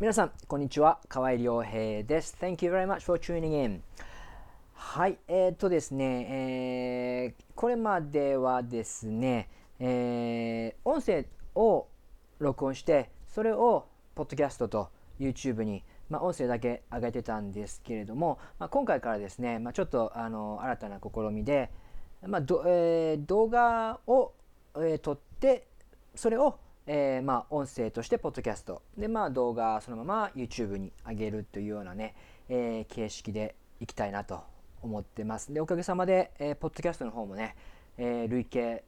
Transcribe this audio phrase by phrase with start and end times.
[0.00, 1.00] 皆さん、こんにちは。
[1.08, 2.36] 河合良平です。
[2.40, 3.82] Thank you very much for tuning in.
[4.72, 9.50] はい、えー、っとですね、えー、これまではですね、
[9.80, 11.26] えー、音声
[11.56, 11.88] を
[12.38, 21.72] 録音して、それをポッドキャストと YouTube に、まあ、音声だけ上げてたんですけれども、まあ、今回からですね、まあ、ちょっとあの新たな試みで、
[22.24, 24.32] まあどえー、動画を、
[24.76, 25.66] えー、撮って
[26.14, 26.60] それを、
[26.90, 28.80] えー、まあ、音声としてポッドキャスト。
[28.96, 32.14] で、まあ、動画そのまま YouTube に上げるというようなね、
[32.48, 34.40] えー、形式でいきたいなと
[34.80, 35.52] 思ってます。
[35.52, 37.56] でおかげさまで、えー、ポッドキャストの方もね、
[37.98, 38.84] え累計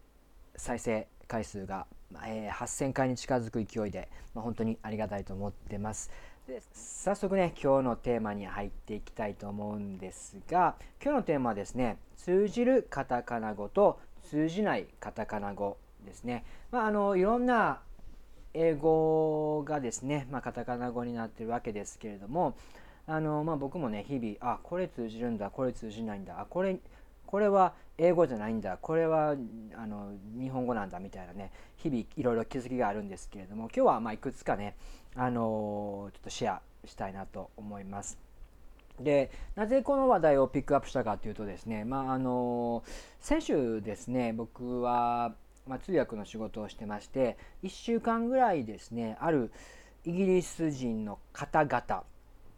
[0.56, 1.86] 再生回数が、
[2.24, 6.10] え8000回に近づく勢いで、まあ、本当にありがたいと思ってます。
[6.46, 16.44] で早速ね今日のテーマに入っていきたいと思うんですが今日のテーマはですね通じるカタカナ語と通じないカタカナ語ですね。
[16.70, 17.80] まあ、あのいろんな
[18.54, 22.56] 英語がですね、まあ、カタカナ語になってるわけですけれども
[23.06, 26.78] あの、まあ、僕もね日々あこれ通じるんだこれ通じないんだあこれ
[27.26, 29.36] これは英語じゃないんだこれは
[29.76, 34.74] あの日本語なんだみたいなね日々いろいろ気づきがあるんですけれども今日はまいくつかね
[35.14, 38.18] あのちょっとシェアしたいなと思います。
[38.98, 42.82] でなぜこの話題をピックアップしたかというとですね、まあ、あの
[43.20, 45.34] 先週ですね僕は
[45.66, 49.50] まあ、通訳の仕事をしてまして1週間ぐらいですねある
[50.04, 52.04] イギリス人の方々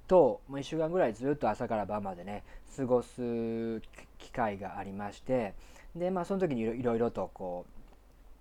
[0.06, 2.44] ともう1週間ぐらいずっと朝から晩までね
[2.76, 3.80] 過ごす
[4.18, 5.54] 機会がありまして
[5.96, 7.66] でまあその時にいろいろとこ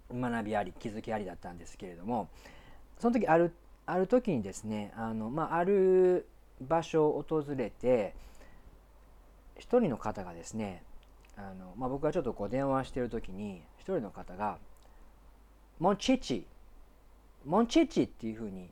[0.09, 2.29] う学びあり気づきありだったんですけれども
[2.99, 3.53] その時ある
[3.85, 6.27] ある時にですねあの、まあ、ある
[6.61, 8.13] 場所を訪れて
[9.57, 10.83] 一人の方がですね
[11.35, 14.59] あの、まあ、僕がちょっとこう電話してる時に一人の方が
[15.79, 16.45] 「モンチッチ」
[17.43, 18.69] 「モンチッチ」っていうふうに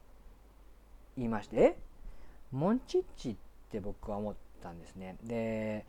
[1.18, 1.78] 言いまして
[2.54, 3.36] 「モンチッチ」っ
[3.72, 5.18] て僕は思ったんですね。
[5.24, 5.86] で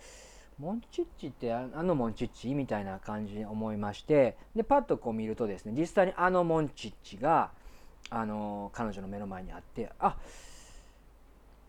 [0.58, 7.50] モンチッチってあのモンチッチみたいな感じに思いましてでパッとこう見るとですね実際にあのモンチッチが
[8.08, 10.16] あの彼女の目の前にあってあ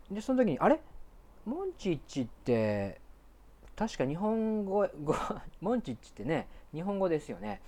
[0.10, 0.80] でその時にあれ？
[1.46, 3.00] モンチッチって
[3.82, 4.88] 確か日本語
[5.60, 7.62] モンチッチってね日本語ですよね。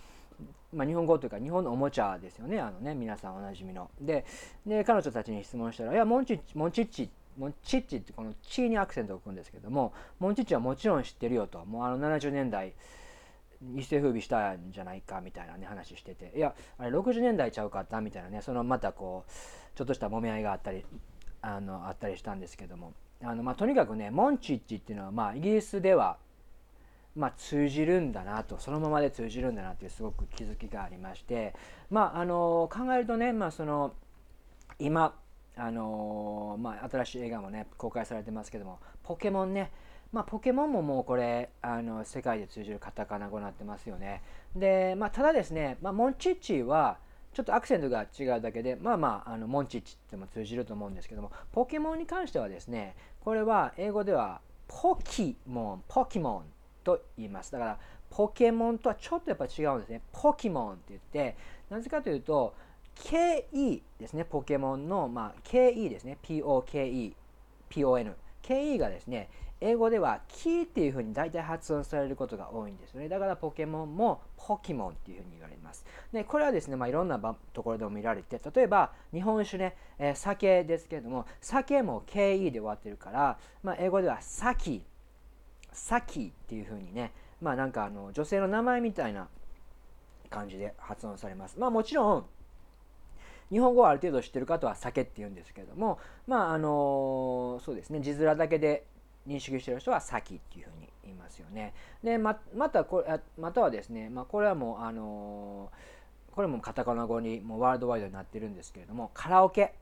[0.72, 3.90] まあ、日本語というか日本のおもちゃですよねあのね皆さんおなじみの。
[4.00, 4.24] で
[4.64, 12.74] で彼女たちに質問したら「いやモンチッチモンチッチモンチッチ」ってこの「チ」にアクセントを置くんですけどもモンチッチはもちろん知ってるよともうあの70年代
[13.76, 19.32] 一世風靡したんじゃないかみたいなね話してていやあれ60年代ちゃうかったみたいなねそのまたこう
[19.76, 20.86] ちょっとした揉め合いがあったり
[21.42, 26.18] あのあったりしたんですけどもあの、まあ、とにかくねモンチッチっていうのは、まあ、イギリスでは、
[27.16, 31.56] まあ、通じるんだなとそのままで通じるんだなっていうすごく気づきがありまして、
[31.90, 33.94] まあ、あの考えるとね、まあ、その
[34.80, 35.16] 今
[35.56, 39.72] あのまあ、新しい映画もね公開されてますけどもポケモンね
[40.12, 44.22] まあ、ポケモンももうこれあの世界で通じるカタカナ語になってますよね。
[44.56, 47.00] で、まあ、ただですね、まあ、モンチッチは
[47.34, 56.44] ちょっとアクセントが違うだけでまあまああのモンチッチっても通じると思うんですけどもポケモンに関してはですねこれは英語ではポキモンポケモン
[56.84, 57.52] と言います。
[57.52, 57.80] だから
[58.10, 60.02] ポケモンとはちょっとやっぱ違うんですね。
[60.12, 61.38] ポケモンって言って
[61.70, 62.54] なぜかというと
[62.96, 64.26] KE ですね。
[64.26, 66.18] ポケモンの、まあ、KE ですね。
[66.22, 67.14] POKE
[67.70, 68.14] PON
[68.44, 69.30] KE がですね
[69.66, 73.08] 英語ではキーっていうふうに大体発音されることが多いんですね。
[73.08, 75.86] だからポケモンもポキモンっていうふうに言われます。
[76.12, 77.18] で、これはですね、まあ、いろんな
[77.54, 84.86] ところでも見られて、例えば日本酒ね、えー、酒ですけれども、酒も KE で終わってるから、まあ、英語ではサキ、
[85.72, 89.30] サキっていうふうにね、まあなんかあの女性の名前みたいな
[90.30, 91.58] 感じで発音されます。
[91.58, 92.26] まあもちろん、
[93.50, 98.88] 日本語をある程度知ってる方は酒って言うんですけれども、まああのそうですね、字面だけで
[99.28, 101.74] 認識している人は先っていうふうに言いますよね。
[102.04, 105.72] でままたこれまたはですね、まあ、これはもうあの
[106.32, 109.74] これもカタカナ語にもうワールドワイドになってるんですけれどもカラオケ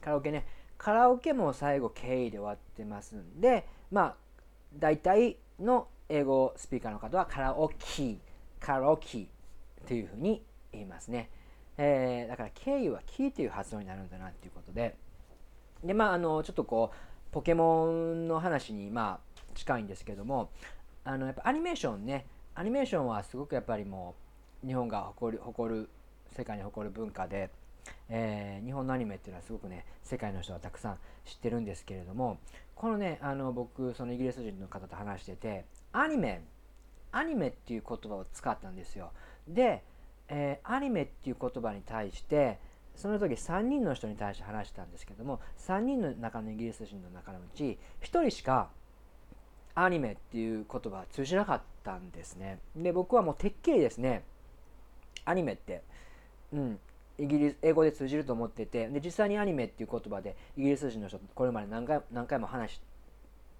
[0.00, 0.46] カラオケね
[0.78, 4.16] カラオケも最後経緯で終わってますんでまあ
[4.74, 8.18] 大体の英語スピーカーの方はカラオケ
[8.60, 9.26] カラオケ
[9.86, 10.42] というふうに
[10.72, 11.30] 言いますね。
[11.78, 14.96] えー、だから経緯はキーという発音になるんだなっていうことで
[15.84, 20.48] でまああのちょっとこうポケモンの話にまあ近いんですけども
[21.04, 22.24] あのやっぱアニメーションね。
[22.54, 24.14] アニメーションはすごくやっぱりも
[24.64, 25.90] う日本が誇る誇る
[26.34, 27.50] 世界に誇る文化で、
[28.08, 32.38] えー、日本のアニメっていうのはすごくね世界の人はたくさん知ってるんですけれども
[32.74, 36.42] このねあの僕そのイギリス人の方と話しててアニメ
[37.12, 39.12] アニメっていう言葉を使ったんですよ。
[39.46, 39.84] で、
[40.28, 42.58] えー、アニメっていう言葉に対して
[42.96, 48.70] その時3人の人に対して話したんですけども3人の中のイギリス人の中のうち1人しか
[49.74, 52.58] アニメっていう言葉は通じなかったんですね。
[52.74, 54.24] で僕はもうてっきりですね
[55.26, 55.82] アニメって、
[56.52, 56.78] うん、
[57.18, 62.80] イギリス英語で通じると思っててで実際にアニメっていう言葉でイギリス人の人これまで何回何回も話し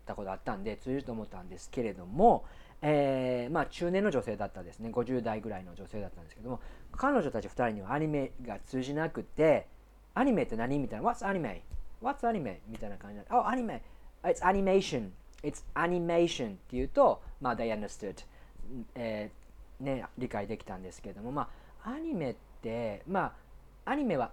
[0.07, 2.45] たことあったんで通じると思ったんですけれども、
[2.83, 6.61] えー、まあ中年の女性だったですね50代ぐらいの女性だったんですけども
[6.97, 9.67] 彼女たち2人にはアニメが通じなくて
[10.15, 11.61] アニメって何みたいな What's anime?
[12.03, 12.57] What's anime?
[12.69, 13.83] みたいな感じで Oh, アニメ
[14.23, 15.11] It's animation
[15.43, 18.15] It's animation っていうとまあ they understood、
[18.95, 21.49] えー、ね理解できたんですけどもま
[21.85, 23.33] あアニメってま
[23.85, 24.33] あアニメは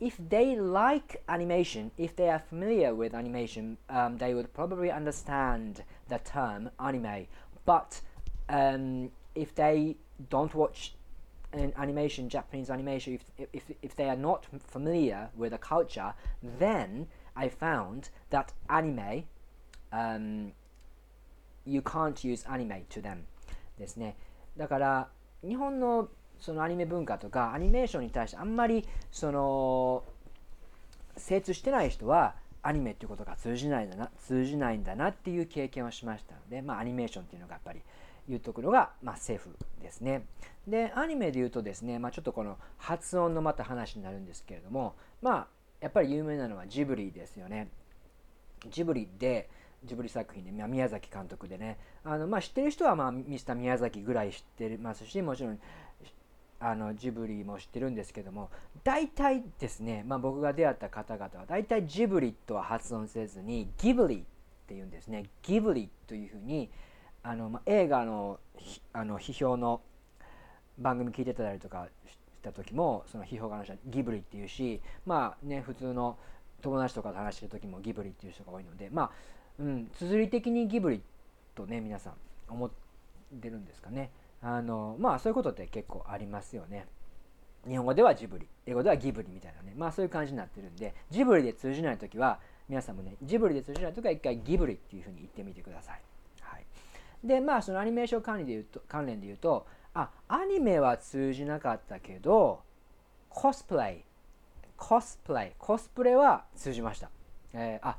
[0.00, 5.84] if they like animation, if they are familiar with animation, um, they would probably understand
[6.08, 7.28] the term anime.
[7.65, 8.01] But
[8.49, 9.97] um, if they
[10.29, 10.95] don't watch
[11.53, 16.13] an animation, Japanese animation, if, if, if they are not familiar with the culture,
[16.59, 19.23] then I found that anime,
[19.91, 20.51] um,
[21.65, 23.25] you can't use anime to them
[23.77, 24.15] ですね。
[24.57, 25.09] だから
[25.41, 26.09] 日本の
[26.39, 30.03] そのアニメ文化とかアニメーションに対してあんまりその
[31.17, 37.82] 精通してない人は アニメっていうことが通じないんだな通じないんだなっていう経験をしましたので、まあ、アニメーションっていうのがやっぱり
[38.28, 39.50] いうところが、まあ、セーフ
[39.82, 40.24] ですね。
[40.66, 45.46] でアニメで言うとですね、まあ、ちょっとこの発音のまた話になるんですけれどもまあ
[45.80, 47.68] やっぱり有名なのはジブリですよね。
[48.70, 49.50] ジブリで
[49.84, 55.60] ジブリ作品でま宮崎監督でねあの、まあ、知ってる人は、まあ、ミスター宮崎ぐらい知ってますしもちろん
[56.66, 58.50] あのジブリも知ってるんですけども
[58.84, 64.20] 大体ですね、まあ、僕が出会った方々は大体ジブリとは発音せずにギブリっ
[64.66, 66.70] ていうんですねギブリというふうに
[67.22, 68.40] あの、まあ、映画の
[68.94, 69.82] あの批評の
[70.78, 76.16] 番組聞いてたりとかした時もその批評家の人はギブリっていうしまあね普通の
[76.62, 79.10] 友達とかと話してる時もギブリっていう人が多いのでまあ、
[79.58, 81.02] うん、綴り的にギブリ
[81.54, 82.14] とね皆さん
[82.48, 82.70] 思っ
[83.42, 84.10] てるんですかね。
[84.46, 86.86] あのまあそういうことって結構ありますよね。
[87.66, 92.38] 日本語ではジブリ、英語ではギブリみたいなね、まあそういう感じになってるんで、ジブリで通じないときは、
[92.68, 96.00] 皆さんもね、ジブリで通じないときは一回ギブリっていうふうに言ってみてください。
[96.42, 96.66] はい、
[97.24, 102.60] で、まあそのアニメーション関連で言うと、関連で言うと、あ、アニメは通じなかったけど、
[103.30, 104.04] コスプレイ、
[104.76, 107.10] コスプレイ、コスプレは通じました。
[107.54, 107.96] えー、あ、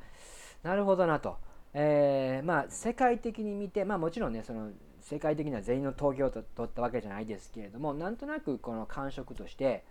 [0.62, 1.38] なるほどなと。
[1.74, 4.70] えー、まあ世界的に見て、まあもちろんね、その
[5.06, 9.84] 世界的には全員の投票を取ったわけじゃないですけれどもなんとなくこの感触として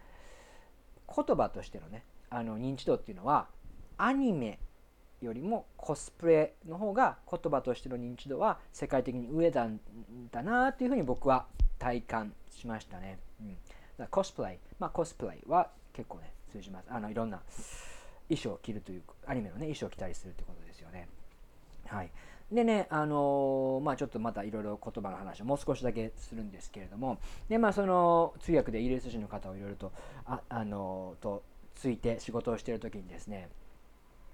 [1.15, 3.47] 言葉としてのねあの認知度っていうのは
[3.97, 4.59] アニメ
[5.21, 9.79] よりもコスプレの方が言葉としての認知度は世界的に上だん
[10.33, 11.47] だなっていうふうに僕は
[11.79, 13.21] 体感しましたね。
[13.41, 13.57] うん、
[13.97, 16.87] だコスプレイまあコスプレイは結構ね通じます。
[16.91, 17.41] あのいろんな
[18.29, 21.09] 衣装を着るというアニメのね衣装を着たりするってことですよね。
[21.87, 22.11] はい。
[22.53, 27.19] でね、あのー、まあ、ちょっとまたいろいろ言葉の話をもう少しだけするんですけれども、
[27.49, 29.93] で、まあ、その通訳でイギリス人の方をいろいろと、
[30.27, 31.43] あ、あのー、と、
[31.75, 33.49] ついて仕事をしている時にですね、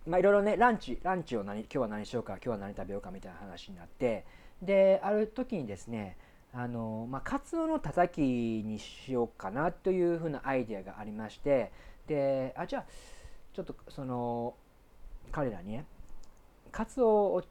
[0.06, 4.24] まあ、いろいろね、ランチ、ランチを何、今日は何しようか、今日は何食べようかみたいな話になって、
[4.62, 6.16] で、ある時にですね、
[6.52, 11.70] あのまあ、カツオのたたきにしようかなというふうなアイデアがありまして、
[12.06, 12.84] で、あ、じゃあ、
[13.52, 14.54] ちょっとその、
[15.30, 15.85] 彼らにね、
[16.73, 17.42] カツオを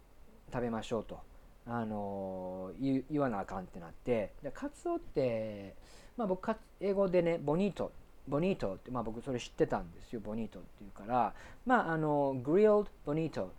[0.51, 1.19] 食べましょうと、
[1.67, 4.33] あの言わなあかんってなって。
[4.43, 5.75] でカツオって、
[6.17, 7.91] まあ、僕英語でねボニート。
[8.27, 10.19] ボニートって、まあ、僕それ知ってたんですよ。
[10.19, 11.33] ボニートっていうから。
[11.65, 13.51] まああのグリルドボニート。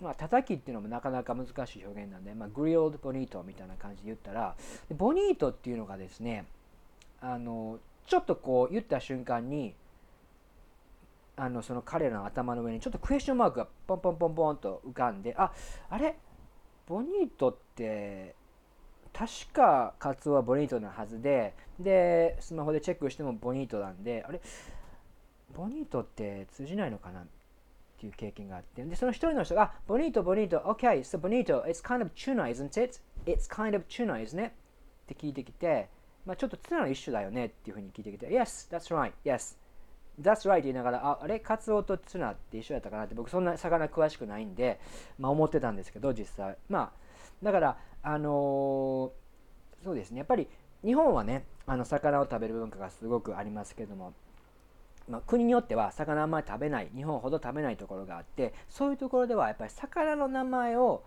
[0.00, 4.54] まあ叩きっていうのもなかなか難しい表現なんで、まあ、グリルドボニートみたいな感じで言ったら。
[4.96, 6.46] ボニートっていうのがですね
[7.20, 9.74] あのちょっとこう言った瞬間に
[11.38, 15.52] あのその彼らの頭の上にちょっとクエスチョンマークがポンポンポンポンと浮かんであ
[15.88, 16.16] あれ？
[16.86, 18.34] ボニートって
[19.12, 24.40] 確かカツオはボニートなはずででスマホでチェックしてもボニートなんであれ？
[25.54, 27.26] ボニートって通じないのかなっ
[27.98, 33.00] ていう経験があってでその一人の人がボニートボニート OK so ボニート it's kind of tuna isn't it?
[33.26, 34.46] It's kind of tuna isn't it?
[34.46, 34.50] っ
[35.06, 35.88] て聞いてきて
[36.26, 39.56] まあちょっとツナの一種だよねっていうふうに聞いてきて Yes that's right yes.
[40.20, 44.80] That's right 言いながら、ああれ、カツオとツナって一緒やったかなって、僕そんな魚詳しくないんで、
[45.18, 46.56] まあ思ってたんですけど、実際。
[46.68, 46.92] まあ、
[47.42, 50.48] だから、あのー、そうですね、やっぱり
[50.84, 54.12] 日本はね、あの魚を食べる文化がすごくありますけども、
[55.08, 61.04] まあ、国によっては魚あんまり食べない、日本ほど食べないところがあって、そういうところではやっぱり魚の名前を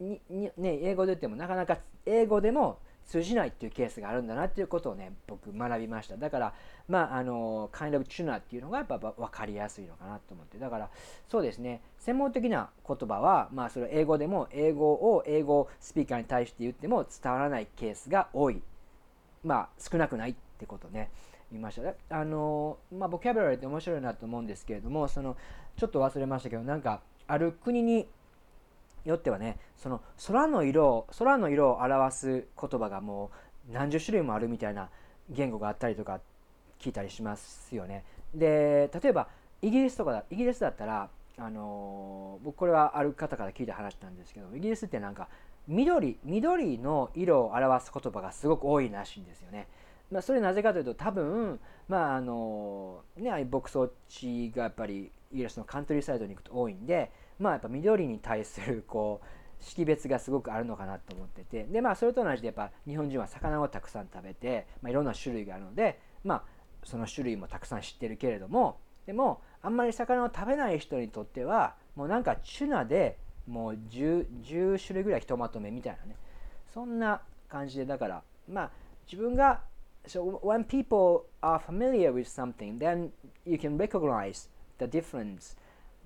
[0.00, 0.20] に、
[0.56, 2.78] ね、英語で言ってもなかなか英語でも
[3.08, 6.16] 通じないっていうケースがあるんだなっていうことをね僕学びました。
[6.18, 6.54] だから
[6.86, 10.58] まああの kind of tuna っていうのがやっぱ分かりやすいのかなと思って。
[10.58, 10.90] だから
[11.28, 11.80] そうですね。
[11.98, 18.62] 専門的な言葉はまあそれ英語でも英語を英語スピーカーに対して言っても伝わらないケースが多い。
[19.42, 21.10] まあ少なくないってことね。
[21.50, 21.94] 言いました。
[22.14, 25.34] あのまあボキャブラリーって面白いなと思うんですけれどもその
[25.78, 28.06] ちょっと忘れましたけどなんかある国に
[29.10, 33.30] よってはねその空の色を空の色を表す言葉がも
[33.68, 34.90] う何十種類もあるみたいな
[35.30, 36.20] 言語があったりとか
[36.80, 38.04] 聞いたりしますよね。
[38.34, 39.28] で例えば
[39.62, 45.28] イギリスとかだイギリスだったらあの僕これはある方から聞いた話なんですけどイギリスってなんか
[45.66, 49.68] 緑緑の色を表す言葉がすごく多いらしいんですよね。
[50.10, 61.64] まあ、それなぜかというと多分まああのね牧草地がやっぱりイギリスのカントリーサイドに行くと多いんでまあやっぱ緑に対するこう識別がすごくあるのかなと思ってて。
[61.64, 66.42] でまあそれと同じでやっぱ日本人は魚をたくさん食べて、まあ、いろんな種類があるのでまあ
[66.84, 76.16] その種類もたくさん知ってるけれどもでもあんまり魚を食べない人にとってはもうなんかチュナでもう 10, 10種類ぐらいひとまとめみたいなね。
[76.72, 78.70] そんな感じでだからまあ
[79.10, 79.62] 自分が
[80.06, 83.10] so when people are familiar with something then
[83.44, 85.56] you can recognize the difference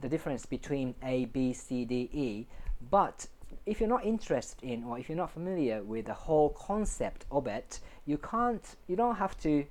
[0.02, 2.46] the difference between A, B, C, D, E.
[2.90, 3.26] But
[3.64, 7.46] if you're not interested in or if you're not familiar with the whole concept of
[7.46, 9.64] it, you can't, you don't have to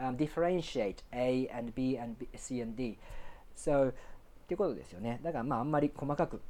[0.00, 2.98] um, differentiate A and B and B, C and D.
[3.54, 5.20] So, っていうことですよね。
[5.22, 6.40] だからまああんまり細かく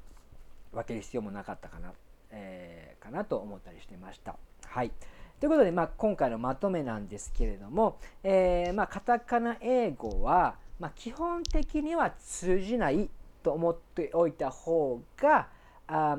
[0.73, 1.92] 分ける必要もなかったかな、
[2.30, 4.37] えー、かなと思ったりしてました。
[4.66, 4.92] はい。
[5.40, 13.08] ということで、まあ、今回のまとめなんですけれども、えー、まあ、カタカナ英語は、まあ、基本的には通じない
[13.42, 15.49] と思っておいた方が
[15.87, 16.18] あ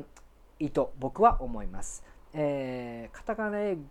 [0.60, 2.04] いいと僕は思います。
[2.34, 3.82] えー、カタカナ英語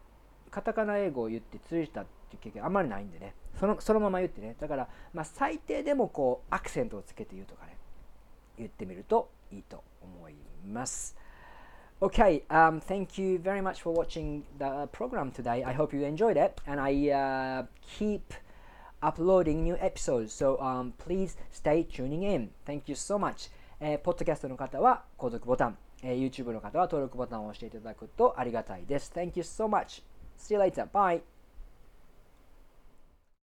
[0.50, 7.76] カタカナ英語を言って通じたっていう経験あんまりないんでねそのそのまま言ってねだから、まあ、最低でもこうアクセントをつけて言うとかね
[8.56, 10.34] 言ってみるといいと思い
[10.66, 11.16] ます。
[12.00, 15.64] Okay, um, thank you very much for watching the program today.
[15.64, 18.20] I hope you enjoyed it, and I uh, keep
[19.02, 20.32] uploading new episodes.
[20.32, 22.50] So um, please stay tuning in.
[22.66, 23.50] Thank you so much.
[23.80, 29.12] えー、ポッドキャストの方は購読ボタン、えー、YouTube の方は登録ボタンを押していただくとありがたいです。
[29.14, 30.02] Thank you so much.
[30.36, 30.88] See you later.
[30.90, 31.37] Bye.